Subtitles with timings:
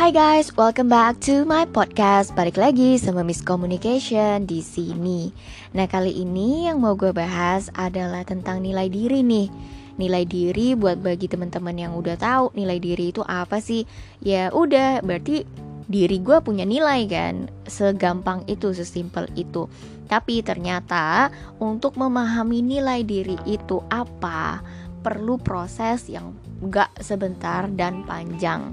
[0.00, 2.32] Hai guys, welcome back to my podcast.
[2.32, 5.28] Balik lagi sama Miss Communication di sini.
[5.76, 9.52] Nah, kali ini yang mau gue bahas adalah tentang nilai diri nih.
[10.00, 13.84] Nilai diri buat bagi teman-teman yang udah tahu nilai diri itu apa sih?
[14.24, 15.44] Ya udah, berarti
[15.84, 17.52] diri gue punya nilai kan.
[17.68, 19.68] Segampang itu, sesimpel itu.
[20.08, 21.28] Tapi ternyata
[21.60, 24.64] untuk memahami nilai diri itu apa,
[25.04, 26.32] perlu proses yang
[26.72, 28.72] gak sebentar dan panjang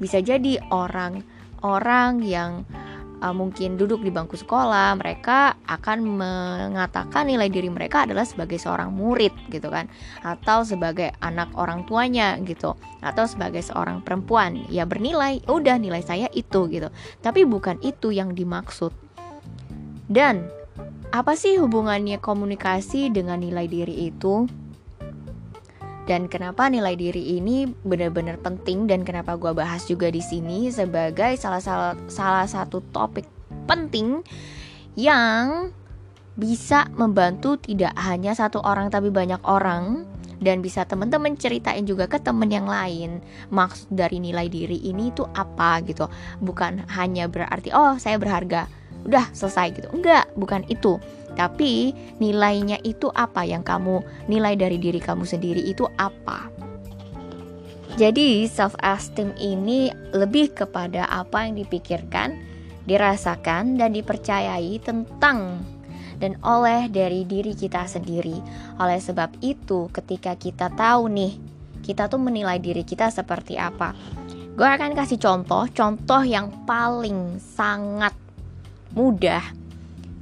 [0.00, 1.20] bisa jadi orang
[1.60, 2.64] orang yang
[3.20, 8.90] uh, mungkin duduk di bangku sekolah, mereka akan mengatakan nilai diri mereka adalah sebagai seorang
[8.90, 9.86] murid gitu kan,
[10.24, 16.26] atau sebagai anak orang tuanya gitu, atau sebagai seorang perempuan ya bernilai, udah nilai saya
[16.32, 16.88] itu gitu.
[17.20, 18.90] Tapi bukan itu yang dimaksud.
[20.10, 20.48] Dan
[21.14, 24.48] apa sih hubungannya komunikasi dengan nilai diri itu?
[26.10, 31.38] Dan kenapa nilai diri ini benar-benar penting dan kenapa gue bahas juga di sini sebagai
[31.38, 33.30] salah, salah salah satu topik
[33.70, 34.18] penting
[34.98, 35.70] yang
[36.34, 40.02] bisa membantu tidak hanya satu orang tapi banyak orang
[40.42, 43.22] dan bisa teman-teman ceritain juga ke temen yang lain
[43.54, 46.10] maksud dari nilai diri ini itu apa gitu.
[46.42, 48.66] Bukan hanya berarti oh saya berharga.
[49.06, 49.88] Udah selesai gitu.
[49.94, 50.98] Enggak bukan itu
[51.38, 56.50] tapi nilainya itu apa yang kamu nilai dari diri kamu sendiri itu apa?
[57.98, 62.38] Jadi self esteem ini lebih kepada apa yang dipikirkan,
[62.86, 65.60] dirasakan dan dipercayai tentang
[66.20, 68.38] dan oleh dari diri kita sendiri.
[68.78, 71.34] Oleh sebab itu, ketika kita tahu nih,
[71.80, 73.96] kita tuh menilai diri kita seperti apa.
[74.54, 78.12] Gue akan kasih contoh, contoh yang paling sangat
[78.92, 79.59] mudah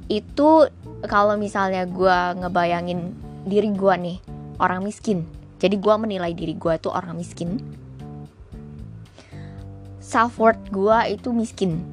[0.09, 0.65] itu
[1.05, 3.13] kalau misalnya gue ngebayangin
[3.45, 4.17] diri gue nih
[4.57, 5.23] orang miskin.
[5.61, 7.61] Jadi gue menilai diri gue itu orang miskin.
[10.01, 11.85] Self worth gue itu miskin.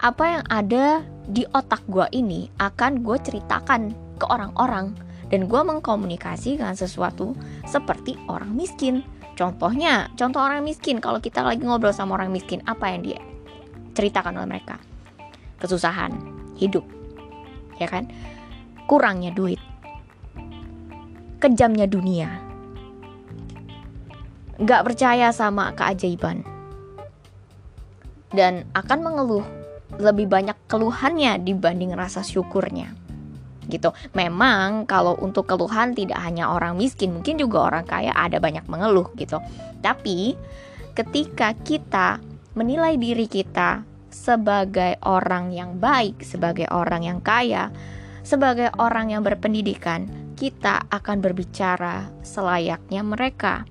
[0.00, 4.94] Apa yang ada di otak gue ini akan gue ceritakan ke orang-orang.
[5.30, 7.34] Dan gue mengkomunikasikan sesuatu
[7.66, 9.02] seperti orang miskin.
[9.34, 11.02] Contohnya contoh orang miskin.
[11.02, 13.20] Kalau kita lagi ngobrol sama orang miskin apa yang dia
[13.94, 14.78] ceritakan oleh mereka?
[15.58, 16.14] Kesusahan
[16.58, 16.99] hidup
[17.80, 18.04] ya kan?
[18.84, 19.58] Kurangnya duit.
[21.40, 22.28] Kejamnya dunia.
[24.60, 26.44] Nggak percaya sama keajaiban.
[28.30, 29.46] Dan akan mengeluh
[29.96, 32.92] lebih banyak keluhannya dibanding rasa syukurnya.
[33.66, 33.90] Gitu.
[34.12, 39.08] Memang kalau untuk keluhan tidak hanya orang miskin, mungkin juga orang kaya ada banyak mengeluh
[39.16, 39.40] gitu.
[39.80, 40.36] Tapi
[40.92, 42.20] ketika kita
[42.52, 47.70] menilai diri kita sebagai orang yang baik, sebagai orang yang kaya,
[48.26, 53.64] sebagai orang yang berpendidikan, kita akan berbicara selayaknya mereka.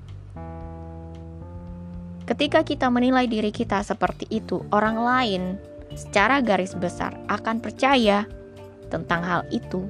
[2.26, 5.44] Ketika kita menilai diri kita seperti itu, orang lain
[5.98, 8.30] secara garis besar akan percaya
[8.94, 9.90] tentang hal itu.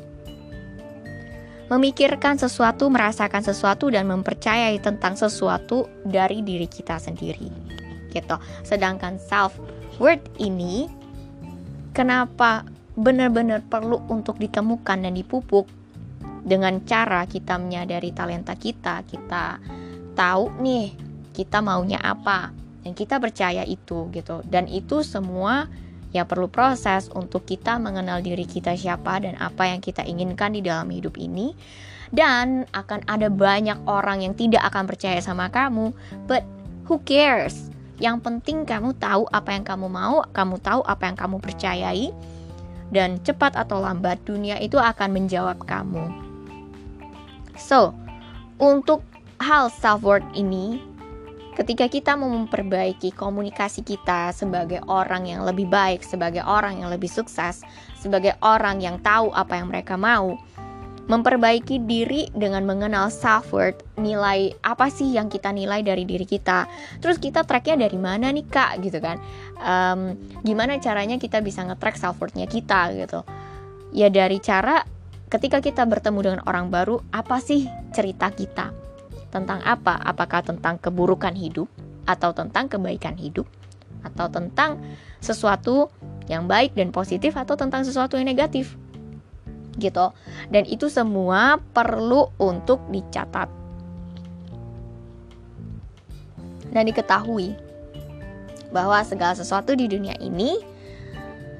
[1.70, 7.52] Memikirkan sesuatu, merasakan sesuatu, dan mempercayai tentang sesuatu dari diri kita sendiri,
[8.10, 8.36] gitu.
[8.66, 9.54] Sedangkan self
[10.00, 10.88] word ini
[11.94, 12.64] kenapa
[12.96, 15.68] benar-benar perlu untuk ditemukan dan dipupuk
[16.44, 19.60] dengan cara kita menyadari talenta kita, kita
[20.16, 20.92] tahu nih
[21.36, 22.52] kita maunya apa
[22.84, 24.44] dan kita percaya itu gitu.
[24.48, 25.68] Dan itu semua
[26.10, 30.64] ya perlu proses untuk kita mengenal diri kita siapa dan apa yang kita inginkan di
[30.64, 31.54] dalam hidup ini.
[32.10, 35.94] Dan akan ada banyak orang yang tidak akan percaya sama kamu,
[36.26, 36.42] but
[36.90, 37.69] who cares?
[38.00, 42.16] Yang penting kamu tahu apa yang kamu mau, kamu tahu apa yang kamu percayai,
[42.90, 46.10] dan cepat atau lambat dunia itu akan menjawab kamu.
[47.60, 47.92] So,
[48.58, 49.04] untuk
[49.44, 50.80] hal self worth ini,
[51.60, 57.12] ketika kita mau memperbaiki komunikasi kita sebagai orang yang lebih baik, sebagai orang yang lebih
[57.12, 57.62] sukses,
[58.00, 60.40] sebagai orang yang tahu apa yang mereka mau,
[61.10, 66.70] memperbaiki diri dengan mengenal self worth nilai apa sih yang kita nilai dari diri kita.
[67.02, 68.78] Terus kita tracknya dari mana nih kak?
[68.80, 69.18] Gitu kan.
[69.58, 70.14] Um,
[70.46, 73.26] gimana caranya kita bisa nge-track self worthnya kita gitu.
[73.90, 74.86] Ya dari cara
[75.34, 78.70] ketika kita bertemu dengan orang baru apa sih cerita kita?
[79.34, 79.98] Tentang apa?
[79.98, 81.66] Apakah tentang keburukan hidup?
[82.06, 83.50] Atau tentang kebaikan hidup?
[84.06, 84.78] Atau tentang
[85.26, 85.90] sesuatu
[86.30, 88.78] yang baik dan positif atau tentang sesuatu yang negatif
[89.80, 90.12] gitu.
[90.52, 93.48] Dan itu semua perlu untuk dicatat.
[96.70, 97.58] Dan diketahui
[98.70, 100.62] bahwa segala sesuatu di dunia ini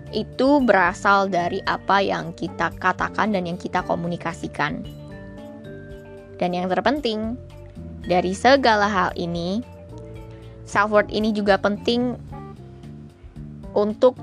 [0.10, 4.82] itu berasal dari apa yang kita katakan dan yang kita komunikasikan.
[6.40, 7.36] Dan yang terpenting
[8.06, 9.62] dari segala hal ini,
[10.66, 12.16] self worth ini juga penting
[13.76, 14.18] untuk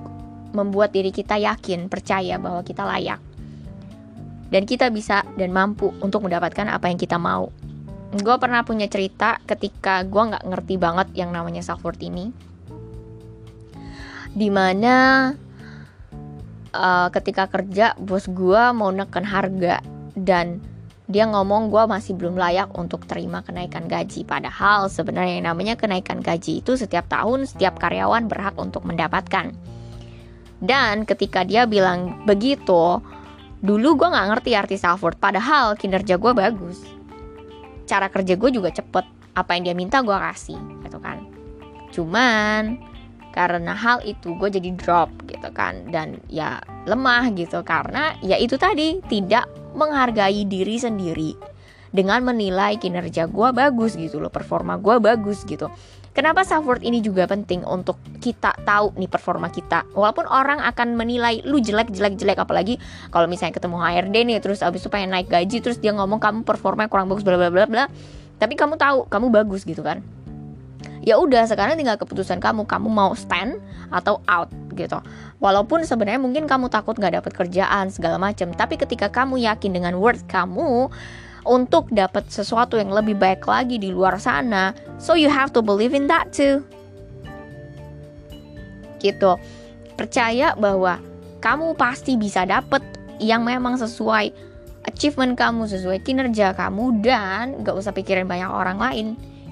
[0.57, 3.21] membuat diri kita yakin, percaya bahwa kita layak.
[4.49, 7.51] Dan kita bisa dan mampu untuk mendapatkan apa yang kita mau.
[8.15, 12.31] Gue pernah punya cerita ketika gue nggak ngerti banget yang namanya self worth ini.
[14.37, 15.33] Di mana
[16.77, 19.81] uh, ketika kerja bos gue mau neken harga
[20.15, 20.61] dan
[21.07, 26.19] dia ngomong gue masih belum layak untuk terima kenaikan gaji padahal sebenarnya yang namanya kenaikan
[26.19, 29.55] gaji itu setiap tahun setiap karyawan berhak untuk mendapatkan
[30.59, 32.99] dan ketika dia bilang begitu
[33.65, 36.85] dulu gue nggak ngerti arti self worth padahal kinerja gue bagus.
[37.87, 39.07] Cara kerja gue juga cepet.
[39.37, 41.25] Apa yang dia minta gue kasih gitu kan.
[41.93, 42.81] Cuman
[43.37, 45.89] karena hal itu gue jadi drop gitu kan.
[45.93, 47.61] Dan ya lemah gitu.
[47.63, 51.37] Karena ya itu tadi tidak menghargai diri sendiri
[51.93, 54.33] dengan menilai kinerja gue bagus gitu loh.
[54.33, 55.69] Performa gue bagus gitu
[56.17, 59.85] Kenapa self worth ini juga penting untuk kita tahu nih performa kita.
[59.93, 62.81] Walaupun orang akan menilai lu jelek jelek jelek apalagi
[63.13, 66.41] kalau misalnya ketemu HRD nih terus abis itu pengen naik gaji terus dia ngomong kamu
[66.49, 67.85] performa kurang bagus bla bla bla bla.
[68.41, 70.01] Tapi kamu tahu kamu bagus gitu kan.
[71.05, 73.61] Ya udah sekarang tinggal keputusan kamu kamu mau stand
[73.93, 74.97] atau out gitu.
[75.37, 80.01] Walaupun sebenarnya mungkin kamu takut nggak dapat kerjaan segala macam, tapi ketika kamu yakin dengan
[80.01, 80.89] worth kamu
[81.47, 85.95] untuk dapat sesuatu yang lebih baik lagi di luar sana, so you have to believe
[85.95, 86.61] in that too.
[88.99, 89.33] Gitu.
[89.97, 91.01] Percaya bahwa
[91.41, 92.83] kamu pasti bisa dapat
[93.23, 94.35] yang memang sesuai
[94.87, 99.07] achievement kamu, sesuai kinerja kamu dan gak usah pikirin banyak orang lain.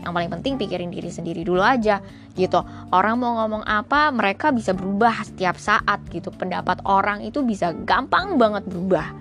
[0.04, 2.04] Yang paling penting pikirin diri sendiri dulu aja
[2.36, 2.60] gitu.
[2.92, 6.28] Orang mau ngomong apa mereka bisa berubah setiap saat gitu.
[6.28, 9.16] Pendapat orang itu bisa gampang banget berubah.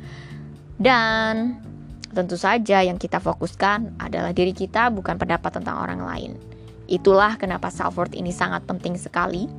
[0.75, 1.62] Dan
[2.13, 6.31] tentu saja yang kita fokuskan adalah diri kita bukan pendapat tentang orang lain.
[6.85, 9.49] Itulah kenapa self worth ini sangat penting sekali.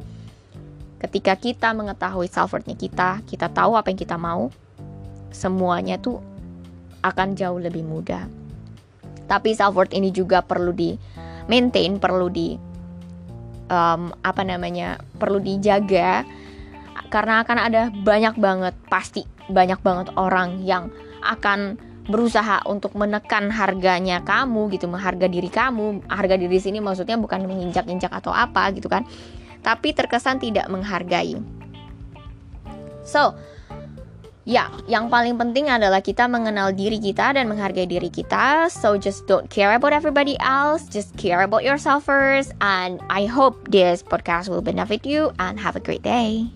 [1.02, 4.48] Ketika kita mengetahui self worthnya kita kita tahu apa yang kita mau
[5.34, 6.22] semuanya tuh
[7.02, 8.24] akan jauh lebih mudah.
[9.26, 10.94] Tapi self worth ini juga perlu di
[11.50, 12.56] maintain, perlu di
[13.68, 16.24] um, apa namanya, perlu dijaga
[17.10, 20.88] karena akan ada banyak banget pasti banyak banget orang yang
[21.26, 26.04] akan berusaha untuk menekan harganya kamu gitu, mengharga diri kamu.
[26.08, 29.08] Harga diri sini maksudnya bukan menginjak-injak atau apa gitu kan.
[29.64, 31.40] Tapi terkesan tidak menghargai.
[33.04, 33.36] So,
[34.44, 38.68] Ya, yang paling penting adalah kita mengenal diri kita dan menghargai diri kita.
[38.68, 42.52] So just don't care about everybody else, just care about yourself first.
[42.60, 46.52] And I hope this podcast will benefit you and have a great day.